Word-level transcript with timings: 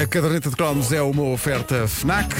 A 0.00 0.06
caderneta 0.08 0.50
de 0.50 0.56
cromos 0.56 0.92
é 0.92 1.02
uma 1.02 1.24
oferta 1.24 1.88
FNAC. 1.88 2.32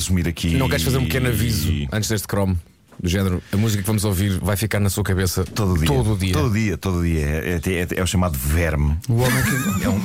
Assumir 0.00 0.26
aqui. 0.28 0.56
não 0.56 0.68
queres 0.68 0.84
fazer 0.84 0.98
um 0.98 1.04
pequeno 1.04 1.28
aviso 1.28 1.70
antes 1.92 2.08
deste 2.08 2.26
Chrome? 2.26 2.56
Do 3.02 3.08
género, 3.08 3.42
a 3.50 3.56
música 3.56 3.82
que 3.82 3.86
vamos 3.86 4.04
ouvir 4.04 4.38
vai 4.40 4.56
ficar 4.56 4.78
na 4.78 4.90
sua 4.90 5.02
cabeça 5.02 5.42
Todo 5.42 5.78
dia. 5.78 5.86
Todo 5.86 6.18
dia. 6.18 6.32
Todo 6.34 6.52
dia, 6.52 6.76
todo 6.76 7.02
dia. 7.02 7.20
É, 7.26 7.60
é- 7.64 7.70
é- 7.80 7.88
é 7.96 8.02
o 8.02 8.06
chamado 8.06 8.36
verme. 8.36 8.94
O 9.08 9.14
homem 9.14 9.42
que, 9.42 9.50
É 9.84 9.88
um, 9.88 10.00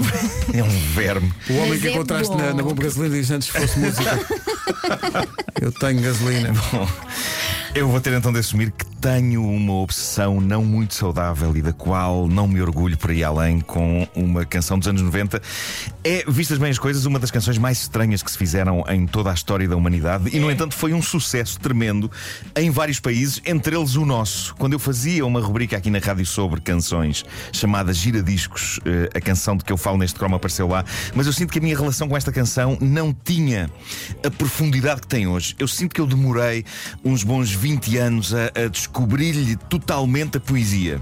é 0.59 0.63
um 0.63 0.79
verme. 0.93 1.33
o 1.49 1.53
homem 1.55 1.69
Mas 1.71 1.81
que 1.81 1.87
é 1.89 1.91
encontraste 1.91 2.29
bom. 2.31 2.37
na, 2.37 2.53
na 2.53 2.63
bomba 2.63 2.75
de 2.75 2.81
gasolina 2.83 3.15
diz 3.17 3.29
antes 3.31 3.51
que 3.51 3.59
fosse 3.59 3.79
música. 3.79 4.19
Eu 5.61 5.71
tenho 5.73 6.01
gasolina. 6.01 6.53
Bom, 6.71 6.87
eu 7.75 7.89
vou 7.89 7.99
ter 7.99 8.13
então 8.13 8.31
de 8.31 8.39
assumir 8.39 8.71
que 8.71 8.85
tenho 9.01 9.45
uma 9.45 9.73
obsessão 9.73 10.39
não 10.39 10.63
muito 10.63 10.95
saudável 10.95 11.55
e 11.57 11.61
da 11.61 11.73
qual 11.73 12.25
não 12.25 12.47
me 12.47 12.61
orgulho 12.61 12.97
por 12.97 13.11
aí 13.11 13.21
além 13.21 13.59
com 13.59 14.07
uma 14.15 14.45
canção 14.45 14.79
dos 14.79 14.87
anos 14.87 15.01
90. 15.01 15.41
É, 16.01 16.23
vistas 16.25 16.57
bem 16.57 16.71
as 16.71 16.79
coisas, 16.79 17.05
uma 17.05 17.19
das 17.19 17.29
canções 17.29 17.57
mais 17.57 17.81
estranhas 17.81 18.23
que 18.23 18.31
se 18.31 18.37
fizeram 18.37 18.85
em 18.87 19.05
toda 19.05 19.29
a 19.29 19.33
história 19.33 19.67
da 19.67 19.75
humanidade 19.75 20.33
e, 20.33 20.39
no 20.39 20.49
entanto, 20.49 20.73
foi 20.73 20.93
um 20.93 21.01
sucesso 21.01 21.59
tremendo 21.59 22.09
em 22.55 22.69
vários 22.71 23.01
países, 23.01 23.41
entre 23.45 23.75
eles 23.75 23.95
o 23.95 24.05
nosso. 24.05 24.55
Quando 24.55 24.71
eu 24.71 24.79
fazia 24.79 25.25
uma 25.25 25.41
rubrica 25.41 25.75
aqui 25.75 25.89
na 25.89 25.99
rádio 25.99 26.25
sobre 26.25 26.61
canções 26.61 27.25
chamada 27.51 27.93
Giradiscos, 27.93 28.79
eh, 28.85 29.09
a 29.13 29.19
canção 29.19 29.57
de 29.57 29.65
que 29.65 29.73
eu 29.73 29.77
falo 29.77 29.97
neste 29.97 30.17
cromo 30.17 30.35
apareceu 30.35 30.67
lá, 30.69 30.85
mas 31.13 31.27
eu 31.27 31.33
sinto 31.33 31.51
que 31.51 31.59
a 31.59 31.61
minha 31.61 31.77
relação 31.77 32.07
com 32.07 32.15
esta 32.15 32.31
canção 32.31 32.77
não 32.79 33.13
tinha 33.13 33.69
a 34.25 34.31
profundidade 34.31 35.01
que 35.01 35.07
tem 35.07 35.27
hoje. 35.27 35.55
Eu 35.59 35.67
sinto 35.67 35.93
que 35.93 35.99
eu 35.99 36.07
demorei 36.07 36.63
uns 37.03 37.21
bons 37.21 37.51
20 37.51 37.64
anos 37.97 38.33
a, 38.33 38.65
a 38.65 38.67
descobrir-lhe 38.67 39.55
totalmente 39.55 40.37
a 40.37 40.39
poesia. 40.39 41.01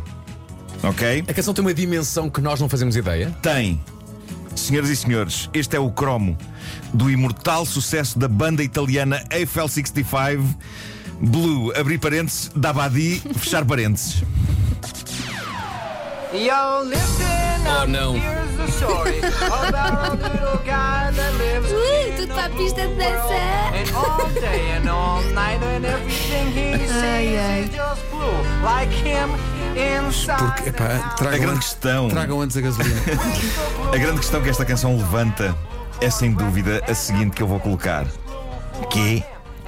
Ok? 0.82 1.24
A 1.28 1.34
canção 1.34 1.54
tem 1.54 1.64
uma 1.64 1.74
dimensão 1.74 2.30
que 2.30 2.42
nós 2.42 2.60
não 2.60 2.68
fazemos 2.68 2.96
ideia. 2.96 3.34
Tem. 3.42 3.82
Senhoras 4.56 4.90
e 4.90 4.96
senhores, 4.96 5.50
este 5.54 5.76
é 5.76 5.80
o 5.80 5.90
cromo 5.90 6.38
do 6.94 7.10
imortal 7.10 7.66
sucesso 7.66 8.20
da 8.20 8.28
banda 8.28 8.64
italiana 8.64 9.24
Eiffel 9.32 9.68
65. 9.68 10.44
Blue, 11.20 11.74
abrir 11.76 12.00
parênteses, 12.00 12.52
Dabadi, 12.56 13.22
fechar 13.36 13.66
parênteses. 13.66 14.24
Oh, 17.66 17.86
não. 17.88 18.14
Here's 18.16 18.58
the 18.58 18.68
story 18.72 19.20
about 19.20 19.74
a 19.74 20.14
little 20.16 20.58
guy 20.66 21.12
that 21.12 21.34
lives 21.38 21.72
Ui, 21.72 22.12
the 22.18 22.28
para 22.34 22.46
a 22.46 22.50
pista 22.50 22.82
de 22.82 22.88
world. 22.88 23.00
dança. 23.00 23.34
And 23.74 23.96
all 23.96 24.30
day 24.42 24.72
and 24.78 24.90
all 24.90 25.22
night 25.34 25.64
and 25.64 25.86
everything 25.86 26.52
he 26.52 26.74
Ai, 26.74 27.38
ai. 27.38 27.62
sees 27.64 27.70
is 27.70 27.76
just 27.76 28.02
blue, 28.10 28.64
like 28.64 28.92
him 28.92 29.30
inside. 29.76 30.38
Porque, 30.40 30.70
epá, 30.70 30.86
A 30.86 31.10
tragam, 31.16 31.40
grande 31.40 31.56
antes, 31.56 31.68
questão, 31.70 32.10
tragam 32.10 32.42
antes 32.42 32.58
a 32.58 32.62
gasolina. 32.62 33.02
a 33.94 33.98
grande 33.98 34.20
questão 34.20 34.42
que 34.42 34.50
esta 34.50 34.66
canção 34.66 34.96
levanta 34.98 35.56
é 36.02 36.10
sem 36.10 36.34
dúvida 36.34 36.82
a 36.88 36.94
seguinte 36.94 37.36
que 37.36 37.44
eu 37.44 37.48
vou 37.48 37.60
colocar. 37.60 38.06
Que 38.90 39.24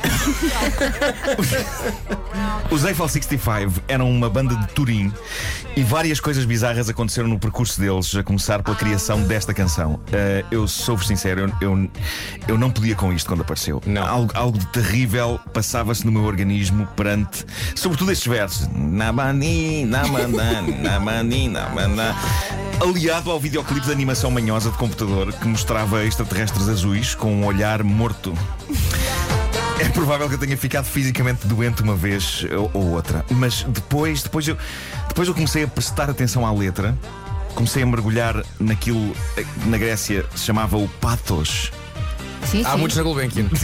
Os 2.71 2.83
Eiffel 2.83 3.07
65 3.07 3.81
eram 3.87 4.09
uma 4.09 4.27
banda 4.29 4.55
de 4.55 4.67
Turim 4.69 5.13
e 5.75 5.83
várias 5.83 6.19
coisas 6.19 6.45
bizarras 6.45 6.89
aconteceram 6.89 7.27
no 7.27 7.39
percurso 7.39 7.79
deles, 7.79 8.15
a 8.15 8.23
começar 8.23 8.63
pela 8.63 8.75
criação 8.75 9.21
desta 9.23 9.53
canção. 9.53 9.99
Eh, 10.11 10.43
eu 10.49 10.67
sou-vos 10.67 11.05
sincero, 11.07 11.41
eu, 11.41 11.51
eu, 11.61 11.89
eu 12.47 12.57
não 12.57 12.71
podia 12.71 12.95
com 12.95 13.13
isto 13.13 13.27
quando 13.27 13.41
apareceu. 13.41 13.81
Não. 13.85 14.05
Algo, 14.05 14.31
algo 14.33 14.57
de 14.57 14.65
terrível 14.67 15.39
passava-se 15.53 16.05
no 16.05 16.11
meu 16.11 16.23
organismo 16.23 16.87
perante, 16.95 17.45
sobretudo 17.75 18.11
estes 18.11 18.27
versos. 18.27 18.67
Namani, 18.73 19.85
namandani, 19.85 20.71
namani, 20.81 21.49
namanda. 21.49 22.15
Aliado 22.81 23.31
ao 23.31 23.39
videoclipe 23.39 23.85
de 23.85 23.91
animação 23.91 24.31
manhosa 24.31 24.71
de 24.71 24.77
computador 24.77 25.31
que 25.33 25.47
mostrava 25.47 26.03
extraterrestres 26.03 26.67
azuis 26.67 27.15
com 27.15 27.33
um 27.33 27.45
olhar 27.45 27.83
morto. 27.83 28.33
É 29.79 29.89
provável 29.89 30.27
que 30.27 30.35
eu 30.35 30.39
tenha 30.39 30.57
ficado 30.57 30.85
fisicamente 30.85 31.47
doente 31.47 31.81
uma 31.81 31.95
vez 31.95 32.45
ou, 32.57 32.71
ou 32.73 32.91
outra, 32.91 33.25
mas 33.29 33.63
depois, 33.63 34.23
depois, 34.23 34.47
eu, 34.47 34.57
depois 35.07 35.27
eu 35.27 35.33
comecei 35.33 35.63
a 35.63 35.67
prestar 35.67 36.09
atenção 36.09 36.45
à 36.45 36.51
letra, 36.53 36.97
comecei 37.53 37.83
a 37.83 37.85
mergulhar 37.85 38.43
naquilo 38.59 39.15
eh, 39.37 39.45
na 39.65 39.77
Grécia 39.77 40.25
se 40.35 40.45
chamava 40.45 40.77
o 40.77 40.87
pathos 40.87 41.71
Sim, 42.45 42.63
Há 42.63 42.71
sim. 42.73 42.77
muitos 42.77 42.97
na 42.97 43.03
Gulbenkian. 43.03 43.49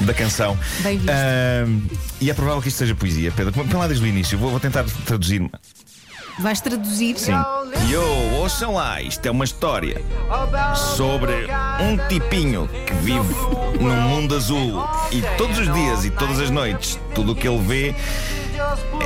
da 0.00 0.12
canção. 0.12 0.58
Bem 0.80 0.98
visto. 0.98 1.10
E 2.20 2.30
é 2.30 2.34
provável 2.34 2.60
que 2.60 2.68
isto 2.68 2.76
seja 2.78 2.94
poesia, 2.94 3.32
Pedro. 3.32 3.52
Põe 3.52 3.72
lá 3.72 3.88
desde 3.88 4.04
o 4.04 4.06
início, 4.06 4.38
vou, 4.38 4.50
vou 4.50 4.60
tentar 4.60 4.84
traduzir. 5.06 5.50
Vais 6.38 6.60
traduzir? 6.60 7.18
Sim. 7.18 7.32
Yo, 7.88 8.02
ouçam 8.38 8.74
lá, 8.74 9.00
isto 9.00 9.24
é 9.26 9.30
uma 9.30 9.44
história 9.44 10.02
sobre 10.74 11.46
um 11.80 12.08
tipinho 12.08 12.68
que 12.86 12.92
vive 12.94 13.34
num 13.80 14.00
mundo 14.02 14.36
azul 14.36 14.86
e 15.10 15.22
todos 15.38 15.58
os 15.58 15.72
dias 15.72 16.04
e 16.04 16.10
todas 16.10 16.38
as 16.38 16.50
noites 16.50 16.98
tudo 17.14 17.32
o 17.32 17.34
que 17.34 17.48
ele 17.48 17.58
vê 17.58 17.94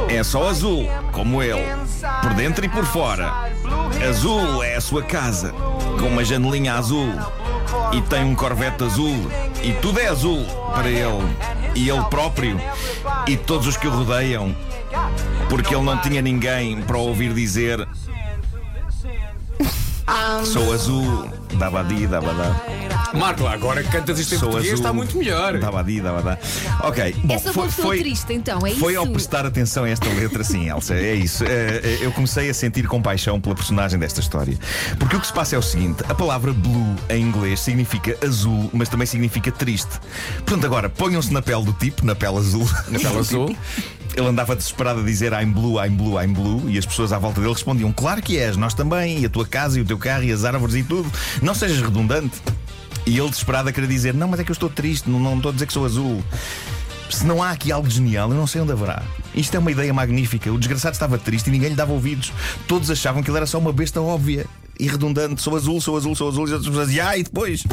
é 0.08 0.22
só 0.22 0.48
azul, 0.48 0.88
como 1.12 1.42
ele, 1.42 1.64
por 2.22 2.34
dentro 2.34 2.64
e 2.64 2.68
por 2.68 2.84
fora. 2.84 3.32
Azul 4.08 4.62
é 4.62 4.76
a 4.76 4.80
sua 4.80 5.02
casa, 5.02 5.52
com 5.98 6.06
uma 6.06 6.24
janelinha 6.24 6.74
azul 6.74 7.12
e 7.92 8.00
tem 8.02 8.24
um 8.24 8.34
corvete 8.34 8.82
azul 8.84 9.30
e 9.62 9.72
tudo 9.74 10.00
é 10.00 10.08
azul 10.08 10.44
para 10.74 10.88
ele 10.88 11.36
e 11.74 11.88
ele 11.88 12.04
próprio 12.04 12.60
e 13.26 13.36
todos 13.36 13.66
os 13.68 13.76
que 13.76 13.86
o 13.86 13.90
rodeiam, 13.90 14.54
porque 15.50 15.74
ele 15.74 15.84
não 15.84 15.98
tinha 16.00 16.22
ninguém 16.22 16.80
para 16.80 16.96
ouvir 16.96 17.34
dizer. 17.34 17.86
Sou 20.44 20.72
azul, 20.72 21.28
dabadi, 21.54 22.06
dabadá. 22.06 22.56
Marco, 23.14 23.46
agora 23.46 23.82
que 23.82 23.90
cantas 23.90 24.18
isto 24.20 24.34
em 24.34 24.38
Sou 24.38 24.50
português 24.50 24.74
azul, 24.74 24.84
está 24.84 24.92
muito 24.92 25.16
melhor. 25.18 25.58
Dabadi, 25.58 26.00
dabadá. 26.00 26.38
Ok, 26.82 27.16
bom, 27.24 27.34
É 27.34 27.38
só 27.38 27.52
foi, 27.52 27.68
foi, 27.70 27.98
triste, 27.98 28.32
então, 28.32 28.64
é 28.64 28.70
foi 28.72 28.92
isso? 28.92 29.00
ao 29.00 29.06
prestar 29.08 29.44
atenção 29.44 29.84
a 29.84 29.88
esta 29.90 30.08
letra, 30.08 30.44
sim, 30.44 30.68
Elsa, 30.68 30.94
é 30.94 31.14
isso. 31.14 31.44
Eh, 31.44 31.80
eh, 31.82 31.98
Eu 32.02 32.12
comecei 32.12 32.48
a 32.48 32.54
sentir 32.54 32.86
compaixão 32.86 33.40
pela 33.40 33.54
personagem 33.54 33.98
desta 33.98 34.20
história. 34.20 34.56
Porque 34.98 35.16
o 35.16 35.20
que 35.20 35.26
se 35.26 35.32
passa 35.32 35.56
é 35.56 35.58
o 35.58 35.62
seguinte: 35.62 36.04
a 36.08 36.14
palavra 36.14 36.52
blue 36.52 36.94
em 37.08 37.22
inglês 37.22 37.60
significa 37.60 38.16
azul, 38.24 38.70
mas 38.72 38.88
também 38.88 39.06
significa 39.06 39.50
triste. 39.50 39.98
Portanto, 40.46 40.64
agora 40.66 40.88
ponham-se 40.88 41.32
na 41.32 41.42
pele 41.42 41.64
do 41.64 41.72
tipo, 41.72 42.04
na 42.06 42.14
pele 42.14 42.36
azul. 42.38 42.68
Na 42.88 42.98
pele 42.98 43.18
azul. 43.18 43.56
Ele 44.16 44.26
andava 44.26 44.56
desesperado 44.56 45.00
a 45.00 45.02
dizer 45.04 45.32
I'm 45.32 45.52
blue, 45.52 45.78
I'm 45.78 45.90
blue, 45.96 46.20
I'm 46.20 46.32
blue, 46.32 46.68
e 46.68 46.76
as 46.76 46.84
pessoas 46.84 47.12
à 47.12 47.18
volta 47.18 47.40
dele 47.40 47.52
respondiam: 47.52 47.92
Claro 47.92 48.20
que 48.20 48.38
és, 48.38 48.56
nós 48.56 48.74
também, 48.74 49.20
e 49.20 49.26
a 49.26 49.28
tua 49.30 49.46
casa, 49.46 49.78
e 49.78 49.82
o 49.82 49.84
teu 49.84 49.96
carro, 49.96 50.24
e 50.24 50.32
as 50.32 50.44
árvores 50.44 50.74
e 50.74 50.82
tudo. 50.82 51.10
Não 51.42 51.54
sejas 51.54 51.80
redundante. 51.80 52.40
E 53.06 53.18
ele 53.18 53.28
desesperado 53.28 53.68
a 53.68 53.72
querer 53.72 53.86
dizer: 53.86 54.14
Não, 54.14 54.28
mas 54.28 54.40
é 54.40 54.44
que 54.44 54.50
eu 54.50 54.54
estou 54.54 54.68
triste, 54.68 55.08
não, 55.08 55.18
não 55.18 55.36
estou 55.36 55.50
a 55.50 55.52
dizer 55.52 55.66
que 55.66 55.72
sou 55.72 55.84
azul. 55.84 56.22
Se 57.10 57.26
não 57.26 57.42
há 57.42 57.50
aqui 57.50 57.72
algo 57.72 57.90
genial, 57.90 58.30
eu 58.30 58.36
não 58.36 58.46
sei 58.46 58.60
onde 58.60 58.72
haverá. 58.72 59.02
Isto 59.34 59.56
é 59.56 59.58
uma 59.58 59.70
ideia 59.70 59.92
magnífica. 59.92 60.52
O 60.52 60.58
desgraçado 60.58 60.92
estava 60.92 61.18
triste 61.18 61.48
e 61.48 61.50
ninguém 61.50 61.70
lhe 61.70 61.74
dava 61.74 61.92
ouvidos. 61.92 62.32
Todos 62.68 62.90
achavam 62.90 63.22
que 63.22 63.30
ele 63.30 63.36
era 63.38 63.46
só 63.46 63.58
uma 63.58 63.72
besta 63.72 64.00
óbvia 64.00 64.46
e 64.78 64.86
redundante. 64.86 65.42
Sou 65.42 65.56
azul, 65.56 65.80
sou 65.80 65.96
azul, 65.96 66.14
sou 66.14 66.28
azul. 66.28 66.48
E 66.48 66.54
as 66.54 66.64
pessoas 66.64 66.86
diziam, 66.86 67.08
ah, 67.08 67.16
e 67.16 67.24
depois? 67.24 67.64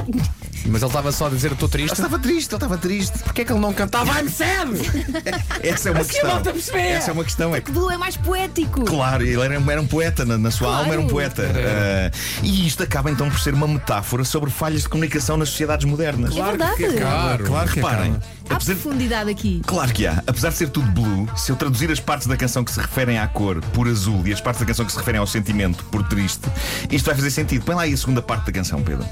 Mas 0.66 0.82
ele 0.82 0.86
estava 0.90 1.12
só 1.12 1.28
a 1.28 1.30
dizer: 1.30 1.52
Estou 1.52 1.68
Ele 1.68 1.72
triste. 1.72 1.94
estava 1.94 2.20
triste, 2.20 2.50
ele 2.50 2.56
estava 2.56 2.78
triste. 2.78 3.20
Porquê 3.20 3.42
é 3.42 3.46
que 3.46 3.52
ele 3.52 3.60
não 3.60 3.74
cantava 3.74 4.20
I'm 4.22 4.30
sad? 4.30 4.72
Essa 5.64 5.90
é 5.90 5.92
uma 5.92 6.04
questão. 6.04 6.30
volta 6.30 6.50
a 6.50 6.54
perceber. 6.54 6.80
Essa 6.80 7.12
é 7.12 7.14
uma 7.14 7.24
questão. 7.24 7.56
É 7.56 7.62
que 7.62 7.72
Blue 7.72 7.90
é 7.92 7.98
mais 7.98 8.18
poético. 8.18 8.84
Claro, 8.86 9.24
ele 9.24 9.40
era, 9.42 9.56
era 9.56 9.82
um 9.82 9.88
poeta, 9.88 10.26
na, 10.26 10.38
na 10.38 10.52
sua 10.52 10.68
Claro. 10.68 10.82
alma 10.84 10.94
era 10.94 11.02
um 11.02 11.08
poeta. 11.08 11.44
Ah, 11.44 12.12
e 12.44 12.68
isto 12.68 12.84
acaba 12.84 13.10
então 13.12 13.30
por 13.30 13.40
ser 13.40 13.54
uma 13.54 13.68
metáfora 13.68 14.24
sobre 14.24 14.50
falhas 14.50 14.82
de 14.84 14.90
comunicação 14.90 15.38
nas 15.38 15.50
sociedades 15.50 15.86
modernas. 15.86 16.36
É 16.36 16.42
verdade. 16.44 16.84
Claro. 16.98 17.44
Claro 17.46 17.70
que 17.70 17.76
Reparem, 17.76 18.12
acaba. 18.12 18.26
Há 18.50 18.56
apesar 18.56 18.74
de- 18.74 18.80
profundidade 18.80 19.30
aqui. 19.30 19.62
Claro 19.66 19.94
que 19.94 20.08
há. 20.08 20.24
Apesar 20.28 20.50
de 20.50 20.56
ser 20.56 20.70
tudo 20.70 20.90
blue, 20.92 21.28
se 21.36 21.52
eu 21.52 21.56
traduzir 21.56 21.92
as 21.92 22.00
partes 22.00 22.28
da 22.28 22.36
canção 22.38 22.64
que 22.64 22.72
se 22.72 22.80
referem 22.80 23.20
à 23.20 23.28
cor 23.28 23.62
por 23.74 23.88
azul 23.88 24.22
e 24.26 24.34
as 24.34 24.42
partes 24.42 24.60
da 24.62 24.66
canção 24.66 24.86
que 24.86 24.92
se 24.92 24.98
referem 24.98 25.20
ao 25.20 25.28
sentimento 25.28 25.84
por 25.86 26.04
triste, 26.04 26.42
isto 26.92 27.06
vai 27.06 27.16
fazer 27.16 27.32
sentido. 27.32 27.64
Põe 27.66 27.76
lá 27.76 27.82
aí 27.84 27.94
a 27.94 27.98
segunda 27.98 28.22
parte 28.22 28.46
da 28.46 28.52
canção, 28.52 28.82
Pedro. 28.82 29.06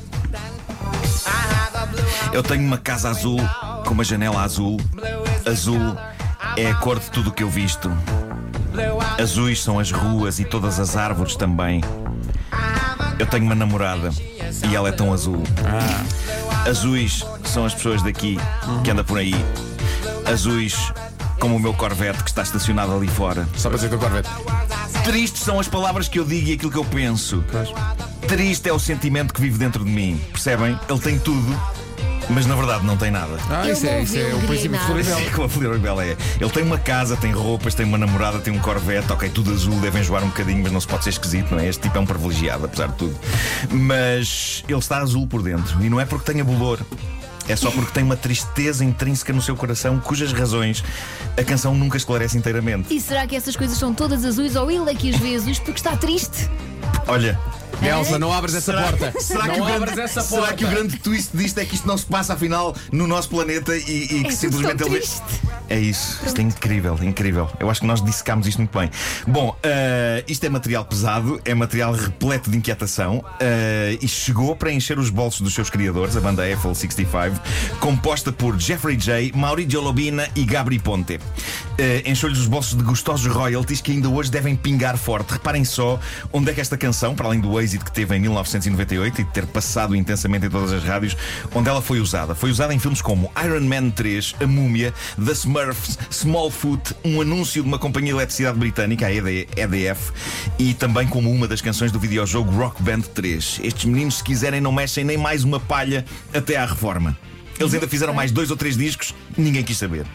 Eu 2.36 2.44
tenho 2.44 2.66
uma 2.66 2.78
casa 2.78 3.10
azul 3.10 3.40
com 3.86 3.94
uma 3.94 4.04
janela 4.04 4.42
azul. 4.42 4.78
Azul 5.50 5.96
é 6.58 6.70
a 6.70 6.76
cor 6.76 7.00
de 7.00 7.10
tudo 7.10 7.30
o 7.30 7.32
que 7.32 7.42
eu 7.42 7.50
visto. 7.50 7.90
Azuis 9.18 9.64
são 9.64 9.80
as 9.80 9.90
ruas 9.90 10.38
e 10.38 10.44
todas 10.44 10.78
as 10.78 10.98
árvores 10.98 11.38
também. 11.38 11.82
Eu 13.18 13.26
tenho 13.26 13.46
uma 13.46 13.56
namorada 13.56 14.10
e 14.70 14.76
ela 14.76 14.90
é 14.90 14.92
tão 14.92 15.14
azul. 15.14 15.42
Azuis 16.68 17.26
são 17.46 17.64
as 17.64 17.74
pessoas 17.74 18.04
daqui 18.04 18.38
que 18.84 18.92
anda 18.92 19.02
por 19.02 19.18
aí. 19.18 19.34
Azuis 20.30 20.92
como 21.40 21.56
o 21.56 21.60
meu 21.60 21.74
Corvette 21.74 22.22
que 22.22 22.30
está 22.30 22.42
estacionado 22.42 22.94
ali 22.94 23.08
fora. 23.08 23.48
Só 23.56 23.70
para 23.70 23.78
dizer 23.78 23.88
que 23.88 23.96
o 23.96 24.00
Corvette. 24.00 24.30
Tristes 25.06 25.42
são 25.42 25.58
as 25.58 25.70
palavras 25.70 26.10
que 26.10 26.20
eu 26.20 26.26
digo 26.26 26.50
e 26.50 26.54
aquilo 26.56 26.70
que 26.70 26.78
eu 26.78 26.84
penso. 26.84 27.46
Triste 28.28 28.68
é 28.68 28.74
o 28.74 28.80
sentimento 28.80 29.34
que 29.34 29.40
vive 29.40 29.58
dentro 29.58 29.86
de 29.86 29.90
mim. 29.90 30.20
Percebem? 30.34 30.78
Ele 30.90 31.00
tem 31.00 31.18
tudo, 31.18 31.58
mas 32.30 32.46
na 32.46 32.56
verdade 32.56 32.86
não 32.86 32.98
tem 32.98 33.12
nada. 33.12 33.38
Ah, 33.50 33.68
Eu 33.68 33.74
isso 33.74 33.86
é, 33.86 34.02
isso 34.02 34.18
é 34.18 34.34
o 34.34 34.38
o 34.38 34.42
princípio 34.48 34.78
de 34.78 34.86
Grenade. 34.86 34.86
Floribel. 35.06 35.18
É 35.20 35.30
como 35.32 35.46
a 35.46 35.50
Floribel 35.50 36.02
é. 36.02 36.18
Ele 36.40 36.50
tem 36.50 36.64
uma 36.64 36.78
casa, 36.78 37.16
tem 37.18 37.32
roupas, 37.32 37.74
tem 37.76 37.86
uma 37.86 37.98
namorada, 37.98 38.40
tem 38.40 38.54
um 38.54 38.60
Corvette, 38.60 39.12
ok, 39.12 39.30
tudo 39.30 39.52
azul, 39.52 39.80
devem 39.80 40.04
jogar 40.04 40.24
um 40.24 40.28
bocadinho, 40.28 40.62
mas 40.64 40.72
não 40.72 40.80
se 40.82 40.88
pode 40.88 41.04
ser 41.04 41.12
esquisito, 41.12 41.52
não 41.52 41.60
é? 41.60 41.68
Este 41.68 41.84
tipo 41.84 41.98
é 41.98 42.02
um 42.02 42.06
privilegiado, 42.06 42.66
apesar 42.66 42.88
de 42.88 42.96
tudo. 42.96 43.16
Mas 43.72 44.64
ele 44.68 44.80
está 44.80 44.98
azul 45.00 45.28
por 45.28 45.42
dentro 45.42 45.84
e 45.84 45.90
não 45.90 46.00
é 46.00 46.06
porque 46.06 46.32
tenha 46.32 46.44
bolor. 46.44 46.80
É 47.48 47.56
só 47.56 47.70
porque 47.70 47.92
tem 47.92 48.04
uma 48.04 48.16
tristeza 48.18 48.84
intrínseca 48.84 49.32
no 49.32 49.40
seu 49.42 49.56
coração, 49.56 50.00
cujas 50.00 50.34
razões 50.34 50.84
a 51.38 51.44
canção 51.44 51.76
nunca 51.76 51.96
esclarece 51.96 52.36
inteiramente. 52.38 52.92
E 52.94 53.00
será 53.00 53.28
que 53.28 53.36
essas 53.36 53.56
coisas 53.56 53.78
são 53.78 53.94
todas 53.94 54.26
azuis 54.26 54.56
ou 54.56 54.72
ele 54.72 54.90
é 54.90 54.96
que 54.96 55.12
as 55.14 55.18
vê 55.18 55.36
azuis 55.36 55.60
porque 55.60 55.78
está 55.80 55.96
triste? 55.96 56.50
Olha, 57.08 57.40
Elsa, 57.82 58.20
não 58.20 58.32
abres 58.32 58.56
essa 58.56 58.74
porta. 58.74 59.14
Será, 59.20 59.50
que 59.50 59.60
não 59.60 59.66
o 59.66 59.74
abres 59.74 59.94
grande, 59.96 60.02
essa 60.02 60.22
será 60.22 60.42
porta. 60.42 60.56
que 60.56 60.66
o 60.66 60.70
grande 60.70 60.98
twist 60.98 61.30
disto 61.34 61.58
é 61.60 61.66
que 61.66 61.76
isto 61.76 61.88
não 61.88 61.98
se 61.98 62.06
passa 62.06 62.34
afinal 62.34 62.76
no 62.92 63.08
nosso 63.08 63.30
planeta 63.30 63.76
e, 63.76 63.82
e 63.82 64.24
que 64.24 64.28
É 64.28 64.32
simplesmente 64.32 64.84
ele. 64.84 65.02
É 65.68 65.80
isso, 65.80 66.20
isto 66.26 66.40
é 66.40 66.44
incrível, 66.44 66.98
incrível. 67.02 67.50
Eu 67.60 67.70
acho 67.70 67.82
que 67.82 67.88
nós 67.88 68.04
dissecámos 68.04 68.46
isto 68.48 68.60
muito 68.60 68.78
bem. 68.78 68.90
Bom, 69.28 69.56
eh, 69.64 70.24
isto 70.28 70.44
é 70.46 70.50
material 70.50 70.86
pesado, 70.86 71.42
é 71.44 71.54
material 71.56 71.92
repleto 71.94 72.52
de 72.52 72.58
inquietação 72.58 73.24
eh, 73.40 73.98
e 74.02 74.08
chegou 74.08 74.56
para 74.56 74.72
encher 74.72 75.00
os 75.00 75.10
bolsos 75.10 75.42
dos 75.42 75.54
seus 75.54 75.70
criadores, 75.70 76.16
a 76.16 76.22
banda 76.22 76.48
Eiffel 76.48 76.74
65, 76.76 77.40
composta 77.80 78.32
por 78.32 78.60
Jeffrey 78.60 78.96
J., 78.96 79.32
Maurizio 79.36 79.82
Lobina 79.82 80.28
e 80.36 80.44
Gabri 80.46 80.78
Ponte. 80.78 81.20
Eh, 81.78 82.04
Encheu-lhes 82.06 82.40
os 82.40 82.48
bolsos 82.48 82.78
de 82.78 82.84
gostosos 82.84 83.26
royalties 83.26 83.82
que 83.82 83.92
ainda 83.92 84.08
hoje 84.10 84.30
devem 84.30 84.56
pingar 84.56 84.98
forte. 84.98 85.34
Reparem 85.34 85.66
só 85.66 86.00
onde 86.32 86.52
é 86.52 86.54
que 86.54 86.62
esta 86.62 86.78
canção, 86.78 87.16
para 87.16 87.28
além 87.28 87.40
do 87.40 87.60
êxito 87.66 87.84
que 87.84 87.92
teve 87.92 88.16
em 88.16 88.20
1998 88.20 89.22
e 89.22 89.24
de 89.24 89.32
ter 89.32 89.46
passado 89.48 89.96
intensamente 89.96 90.46
em 90.46 90.50
todas 90.50 90.72
as 90.72 90.84
rádios, 90.84 91.18
onde 91.54 91.68
ela 91.68 91.82
foi 91.82 92.00
usada. 92.00 92.36
Foi 92.36 92.52
usada 92.52 92.74
em 92.74 92.80
filmes 92.80 93.02
como 93.02 93.32
Iron 93.44 93.62
Man 93.62 93.90
3, 93.90 94.36
A 94.40 94.48
Múmia, 94.48 94.94
The 95.24 95.32
Smurfs, 95.32 95.98
Smallfoot, 96.12 96.96
um 97.04 97.20
anúncio 97.22 97.62
de 97.62 97.68
uma 97.68 97.80
companhia 97.80 98.14
de 98.14 98.18
eletricidade 98.18 98.58
britânica, 98.58 99.08
a 99.08 99.14
ED 99.14 99.48
EDF, 99.56 100.12
e 100.60 100.74
também 100.74 101.08
como 101.08 101.32
uma 101.32 101.48
das 101.48 101.62
canções 101.62 101.92
do 101.92 102.00
videojogo 102.00 102.52
Rock 102.52 102.82
Band 102.82 103.02
3. 103.02 103.62
Estes 103.64 103.86
meninos, 103.86 104.18
se 104.18 104.24
quiserem, 104.24 104.62
não 104.62 104.72
mexem 104.72 105.04
nem 105.04 105.18
mais 105.18 105.44
uma 105.44 105.60
palha 105.60 106.06
até 106.34 106.56
à 106.56 106.66
reforma. 106.66 107.18
Eles 107.60 107.74
ainda 107.74 107.88
fizeram 107.88 108.14
mais 108.14 108.32
dois 108.32 108.52
ou 108.52 108.58
três 108.58 108.78
discos, 108.78 109.14
ninguém 109.38 109.64
quis 109.64 109.78
saber. 109.78 110.06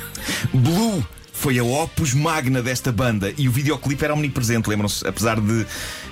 Blue 0.52 1.06
foi 1.38 1.58
a 1.58 1.62
opus 1.64 2.14
magna 2.14 2.60
desta 2.60 2.90
banda 2.90 3.32
e 3.38 3.48
o 3.48 3.52
videoclipe 3.52 4.04
era 4.04 4.12
omnipresente, 4.12 4.68
lembram-se? 4.68 5.06
Apesar 5.06 5.40
de 5.40 5.64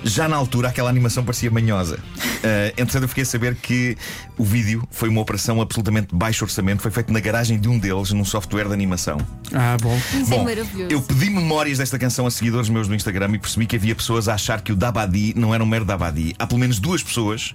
já 0.03 0.27
na 0.27 0.35
altura 0.37 0.69
aquela 0.69 0.89
animação 0.89 1.23
parecia 1.23 1.51
manhosa. 1.51 1.95
Uh, 1.97 2.67
entretanto, 2.77 3.03
eu 3.03 3.09
fiquei 3.09 3.23
a 3.23 3.25
saber 3.25 3.55
que 3.55 3.97
o 4.37 4.43
vídeo 4.45 4.87
foi 4.89 5.09
uma 5.09 5.19
operação 5.19 5.59
absolutamente 5.61 6.07
de 6.09 6.15
baixo 6.15 6.45
orçamento, 6.45 6.81
foi 6.81 6.91
feito 6.91 7.11
na 7.11 7.19
garagem 7.19 7.59
de 7.59 7.67
um 7.67 7.77
deles, 7.77 8.11
num 8.11 8.23
software 8.23 8.67
de 8.67 8.73
animação. 8.73 9.17
Ah, 9.53 9.75
bom. 9.81 9.95
Isso 10.13 10.33
é 10.33 10.37
Bom, 10.37 10.43
maravilhoso. 10.45 10.91
eu 10.91 11.01
pedi 11.01 11.29
memórias 11.29 11.77
desta 11.79 11.99
canção 11.99 12.25
a 12.25 12.31
seguidores 12.31 12.69
meus 12.69 12.87
no 12.87 12.95
Instagram 12.95 13.31
e 13.33 13.39
percebi 13.39 13.65
que 13.65 13.75
havia 13.75 13.95
pessoas 13.95 14.29
a 14.29 14.35
achar 14.35 14.61
que 14.61 14.71
o 14.71 14.75
Dabadi 14.75 15.33
não 15.35 15.53
era 15.53 15.61
um 15.63 15.67
mero 15.67 15.83
Dabadi. 15.83 16.33
Há 16.39 16.47
pelo 16.47 16.59
menos 16.59 16.79
duas 16.79 17.03
pessoas, 17.03 17.53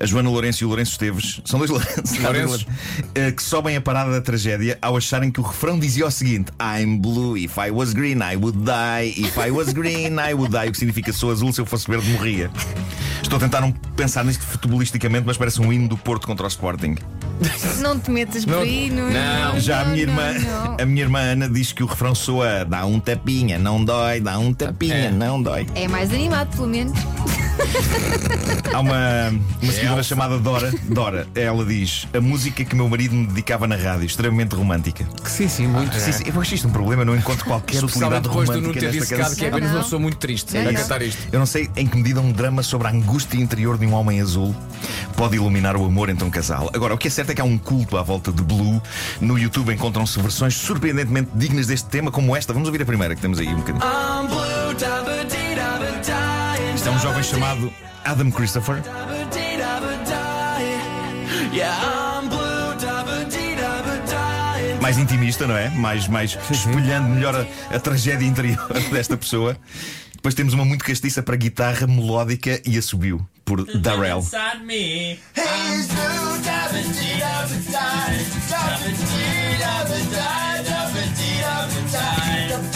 a 0.00 0.04
Joana 0.06 0.28
Lourenço 0.28 0.62
e 0.62 0.64
o 0.64 0.68
Lourenço 0.68 0.92
Esteves, 0.92 1.40
são 1.44 1.58
dois 1.58 1.70
Lourenços, 1.70 2.18
Lourenços. 2.18 2.66
eh, 3.14 3.30
que 3.30 3.42
sobem 3.42 3.76
a 3.76 3.80
parada 3.80 4.10
da 4.10 4.20
tragédia 4.20 4.76
ao 4.82 4.96
acharem 4.96 5.30
que 5.30 5.40
o 5.40 5.42
refrão 5.44 5.78
dizia 5.78 6.06
o 6.06 6.10
seguinte: 6.10 6.50
I'm 6.60 6.98
blue, 6.98 7.11
if 7.36 7.58
I 7.58 7.70
was 7.70 7.92
green, 7.94 8.20
I 8.22 8.36
would 8.36 8.58
die. 8.64 9.12
If 9.16 9.36
I 9.38 9.50
was 9.50 9.72
green, 9.72 10.18
I 10.18 10.34
would 10.34 10.50
die. 10.52 10.68
O 10.68 10.72
que 10.72 10.78
significa 10.78 11.12
sou 11.12 11.30
azul, 11.30 11.52
se 11.52 11.60
eu 11.60 11.66
fosse 11.66 11.88
verde, 11.90 12.08
morria. 12.10 12.50
Estou 13.22 13.36
a 13.36 13.40
tentar 13.40 13.60
não 13.60 13.72
pensar 13.96 14.24
nisto 14.24 14.42
futebolisticamente, 14.44 15.24
mas 15.26 15.36
parece 15.36 15.60
um 15.60 15.72
hino 15.72 15.88
do 15.88 15.96
Porto 15.96 16.26
contra 16.26 16.44
o 16.44 16.48
Sporting. 16.48 16.96
Não 17.80 17.98
te 17.98 18.10
metas 18.10 18.44
por 18.44 18.52
Não- 18.54 18.60
aí, 18.62 18.90
não 18.90 19.10
não. 19.10 19.58
Já 19.60 19.80
a 19.80 19.84
minha 19.86 20.06
não, 20.06 20.12
irmã, 20.12 20.38
não. 20.40 20.76
a 20.80 20.86
minha 20.86 21.02
irmã 21.02 21.18
Ana 21.20 21.48
diz 21.48 21.72
que 21.72 21.82
o 21.82 21.86
refrão 21.86 22.14
soa 22.14 22.64
dá 22.64 22.84
um 22.86 23.00
tapinha, 23.00 23.58
não 23.58 23.84
dói, 23.84 24.20
dá 24.20 24.38
um 24.38 24.52
tapinha, 24.52 24.94
É. 24.94 25.10
não 25.10 25.42
dói. 25.42 25.66
É 25.74 25.88
mais 25.88 26.12
animado, 26.12 26.54
pelo 26.54 26.68
menos. 26.68 26.92
Há 28.72 28.80
uma, 28.80 29.34
uma 29.62 29.72
seguidora 29.72 30.02
chamada 30.02 30.38
Dora. 30.38 30.72
Dora, 30.88 31.26
ela 31.34 31.64
diz: 31.64 32.06
a 32.14 32.20
música 32.20 32.64
que 32.64 32.74
meu 32.74 32.88
marido 32.88 33.14
me 33.14 33.26
dedicava 33.26 33.66
na 33.66 33.76
rádio, 33.76 34.06
extremamente 34.06 34.54
romântica. 34.54 35.06
Sim, 35.24 35.48
sim, 35.48 35.66
muito. 35.66 35.94
Sim, 35.98 36.12
sim, 36.12 36.24
eu 36.26 36.40
acho 36.40 36.54
isto 36.54 36.68
um 36.68 36.72
problema, 36.72 37.02
eu 37.02 37.06
não 37.06 37.16
encontro 37.16 37.44
qualquer 37.44 37.76
Especialmente 37.76 38.26
utilidade 38.26 38.28
depois 38.28 38.48
do 38.48 38.54
Nuno 38.54 38.66
romântica 38.68 38.80
ter 38.80 38.96
nesta 38.98 39.14
dissecado 39.14 39.36
que 39.36 39.44
é 39.44 39.48
apenas 39.48 39.70
uma 39.70 39.76
Não. 39.76 39.82
pessoa 39.84 40.00
muito 40.00 40.16
triste 40.16 40.54
Não, 40.54 40.60
a 40.60 40.64
não. 40.64 40.74
cantar 40.74 41.02
isto. 41.02 41.22
Eu 41.30 41.38
não 41.38 41.46
sei 41.46 41.70
em 41.76 41.86
que 41.86 41.96
medida 41.96 42.20
um 42.20 42.32
drama 42.32 42.62
sobre 42.62 42.88
a 42.88 42.90
angústia 42.90 43.38
interior 43.38 43.78
de 43.78 43.86
um 43.86 43.92
homem 43.94 44.20
azul 44.20 44.54
pode 45.16 45.36
iluminar 45.36 45.76
o 45.76 45.84
amor 45.84 46.08
entre 46.08 46.24
um 46.24 46.30
casal. 46.30 46.70
Agora, 46.74 46.94
o 46.94 46.98
que 46.98 47.08
é 47.08 47.10
certo 47.10 47.30
é 47.30 47.34
que 47.34 47.40
há 47.40 47.44
um 47.44 47.58
culto 47.58 47.96
à 47.96 48.02
volta 48.02 48.32
de 48.32 48.42
Blue. 48.42 48.80
No 49.20 49.38
YouTube 49.38 49.72
encontram-se 49.72 50.20
versões 50.20 50.54
surpreendentemente 50.54 51.30
dignas 51.34 51.66
deste 51.66 51.88
tema, 51.88 52.10
como 52.10 52.34
esta. 52.34 52.52
Vamos 52.52 52.68
ouvir 52.68 52.82
a 52.82 52.86
primeira 52.86 53.14
que 53.14 53.20
temos 53.20 53.38
aí 53.38 53.48
um 53.48 53.56
bocadinho. 53.56 53.84
É 53.84 54.20
um 54.20 54.26
jovem 57.02 57.22
chamado 57.24 57.72
Adam 58.04 58.30
Christopher. 58.30 58.80
Mais 64.80 64.98
intimista, 64.98 65.46
não 65.48 65.56
é? 65.56 65.68
Mais, 65.70 66.06
mais 66.06 66.38
espelhando 66.48 67.08
melhor 67.08 67.34
a, 67.34 67.74
a 67.74 67.80
tragédia 67.80 68.24
interior 68.24 68.68
desta 68.92 69.16
pessoa. 69.16 69.56
Depois 70.14 70.32
temos 70.36 70.54
uma 70.54 70.64
muito 70.64 70.84
castiça 70.84 71.24
para 71.24 71.34
guitarra 71.34 71.88
melódica 71.88 72.62
e 72.64 72.78
assobio, 72.78 73.26
por 73.44 73.64
Darrell. 73.80 74.24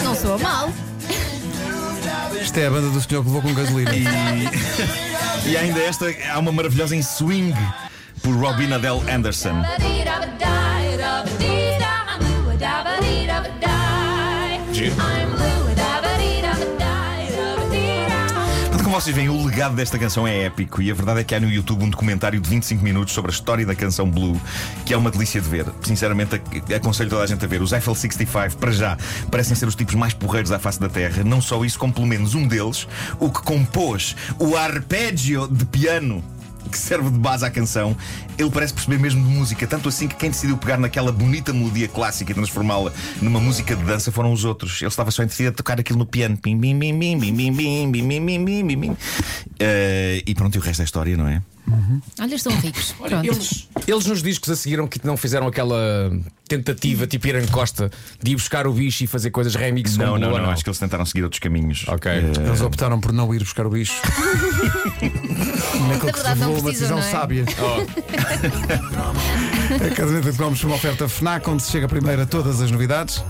Não 0.03 0.15
soa 0.15 0.37
mal. 0.39 0.86
Isto 2.57 2.63
é 2.63 2.67
a 2.69 2.71
banda 2.71 2.89
do 2.89 2.99
senhor 2.99 3.23
que 3.23 3.29
levou 3.29 3.43
com 3.43 3.53
gasolina. 3.53 3.91
E, 5.45 5.51
e 5.51 5.57
ainda 5.57 5.79
esta, 5.79 6.07
há 6.33 6.39
uma 6.39 6.51
maravilhosa 6.51 6.95
em 6.95 7.03
swing 7.03 7.53
por 8.23 8.35
Robin 8.35 8.73
Adele 8.73 8.99
Anderson. 9.11 9.61
Portanto, 9.61 9.83
vocês 19.01 19.15
veem, 19.15 19.29
o 19.29 19.45
legado 19.45 19.75
desta 19.75 19.99
canção 19.99 20.27
é 20.27 20.45
épico 20.45 20.81
e 20.81 20.89
a 20.89 20.93
verdade 20.93 21.19
é 21.19 21.23
que 21.23 21.35
há 21.35 21.39
no 21.39 21.47
YouTube 21.47 21.83
um 21.83 21.89
documentário 21.89 22.39
de 22.41 22.49
25 22.49 22.83
minutos 22.83 23.13
sobre 23.13 23.29
a 23.29 23.33
história 23.33 23.63
da 23.63 23.75
canção 23.75 24.09
Blue, 24.09 24.41
que 24.85 24.93
é 24.93 24.97
uma 24.97 25.11
delícia 25.11 25.39
de 25.39 25.47
ver. 25.47 25.65
Sinceramente, 25.83 26.33
ac- 26.35 26.73
aconselho 26.73 27.07
toda 27.09 27.21
a 27.21 27.27
gente 27.27 27.45
a 27.45 27.47
ver. 27.47 27.61
Os 27.61 27.71
Eiffel 27.73 27.93
65, 27.93 28.57
para 28.57 28.71
já, 28.71 28.97
parecem 29.29 29.55
ser 29.55 29.67
os 29.67 29.75
tipos 29.75 29.93
mais 29.93 30.15
porreiros 30.15 30.51
à 30.51 30.57
face 30.57 30.79
da 30.79 30.89
Terra. 30.89 31.23
Não 31.23 31.39
só 31.39 31.63
isso, 31.63 31.77
como 31.77 31.93
pelo 31.93 32.07
menos 32.07 32.33
um 32.33 32.47
deles, 32.47 32.87
o 33.19 33.29
que 33.29 33.41
compôs 33.43 34.15
o 34.39 34.57
arpeggio 34.57 35.47
de 35.47 35.63
piano 35.65 36.23
que 36.67 36.77
serve 36.77 37.09
de 37.09 37.17
base 37.17 37.45
à 37.45 37.49
canção, 37.49 37.95
ele 38.37 38.49
parece 38.49 38.73
perceber 38.73 38.97
mesmo 38.99 39.23
de 39.23 39.29
música, 39.29 39.65
tanto 39.67 39.89
assim 39.89 40.07
que 40.07 40.15
quem 40.15 40.29
decidiu 40.29 40.57
pegar 40.57 40.77
naquela 40.77 41.11
bonita 41.11 41.53
melodia 41.53 41.87
clássica 41.87 42.31
e 42.31 42.35
transformá-la 42.35 42.91
numa 43.21 43.39
música 43.39 43.75
de 43.75 43.83
dança 43.83 44.11
foram 44.11 44.31
os 44.31 44.43
outros. 44.45 44.81
Ele 44.81 44.87
estava 44.89 45.11
só 45.11 45.23
entretido 45.23 45.49
a 45.49 45.51
tocar 45.51 45.79
aquilo 45.79 45.99
no 45.99 46.05
piano. 46.05 46.37
Bim, 46.41 46.57
bim, 46.57 46.77
bim, 46.77 46.97
bim, 46.97 47.17
bim, 47.17 47.33
bim, 47.33 47.51
bim, 47.51 47.91
bim, 47.91 48.07
bim, 48.25 48.45
bim, 48.45 48.65
bim, 48.67 48.77
bim. 48.79 48.97
Eh, 49.59 50.23
E 50.25 50.33
pronto, 50.35 50.55
e 50.55 50.59
o 50.59 50.61
resto 50.61 50.81
é 50.81 50.85
história, 50.85 51.15
não 51.15 51.27
é? 51.27 51.41
Olha, 52.19 52.35
estão 52.35 52.51
ricos. 52.59 52.93
Pronto. 52.93 53.25
Eles, 53.25 53.67
eles 53.85 54.05
nos 54.05 54.23
discos 54.23 54.49
a 54.49 54.55
seguiram 54.55 54.87
que 54.87 55.05
não 55.05 55.17
fizeram 55.17 55.47
aquela 55.47 56.11
tentativa 56.47 57.05
tipo 57.05 57.27
Irã 57.27 57.45
Costa 57.47 57.91
de 58.23 58.31
ir 58.31 58.35
buscar 58.35 58.65
o 58.65 58.73
bicho 58.73 59.03
e 59.03 59.07
fazer 59.07 59.31
coisas 59.31 59.53
remix 59.53 59.97
Não, 59.97 60.17
não, 60.17 60.29
Blue, 60.29 60.41
não, 60.41 60.49
Acho 60.49 60.63
que 60.63 60.69
eles 60.69 60.79
tentaram 60.79 61.05
seguir 61.05 61.23
outros 61.23 61.39
caminhos. 61.39 61.85
Ok. 61.87 62.09
Eh, 62.09 62.31
Eles 62.45 62.61
optaram 62.61 63.01
por 63.01 63.11
não 63.11 63.33
ir 63.35 63.39
buscar 63.39 63.65
o 63.67 63.69
bicho. 63.69 63.93
Naquele 65.89 66.13
que 66.13 66.19
se 66.19 66.23
não 66.23 66.29
revelou 66.33 66.59
uma 66.59 66.71
decisão 66.71 66.97
não 66.97 67.03
é? 67.03 67.11
sábia. 67.11 67.45
A 69.75 69.95
caderneta 69.95 70.31
de 70.31 70.37
cromos 70.37 70.59
foi 70.59 70.69
uma 70.69 70.75
oferta 70.77 71.07
FNAC, 71.09 71.49
onde 71.49 71.63
se 71.63 71.71
chega 71.71 71.87
primeiro 71.87 72.21
a 72.21 72.25
todas 72.25 72.61
as 72.61 72.71
novidades. 72.71 73.21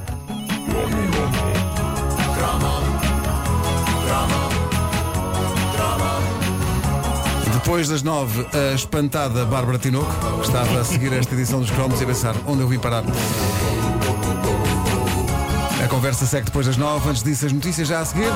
Depois 7.67 7.89
das 7.89 8.01
nove, 8.01 8.47
a 8.53 8.73
espantada 8.73 9.43
Bárbara 9.43 9.77
Tinoco 9.77 10.09
que 10.39 10.47
estava 10.47 10.79
a 10.79 10.85
seguir 10.85 11.11
esta 11.11 11.35
edição 11.35 11.59
dos 11.59 11.69
cromos 11.69 11.99
e 11.99 12.05
a 12.05 12.07
pensar 12.07 12.33
onde 12.47 12.61
eu 12.61 12.67
vim 12.69 12.79
parar. 12.79 13.03
A 15.83 15.87
conversa 15.89 16.25
segue 16.25 16.45
depois 16.45 16.65
das 16.65 16.77
nove. 16.77 17.09
Antes 17.09 17.23
disso, 17.23 17.45
as 17.45 17.51
notícias 17.51 17.89
já 17.89 17.99
a 17.99 18.05
seguir. 18.05 18.31